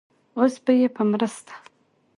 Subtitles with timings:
[0.37, 1.53] اوس به يې په مرسته